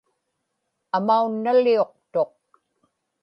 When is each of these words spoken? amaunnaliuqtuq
amaunnaliuqtuq 0.97 2.31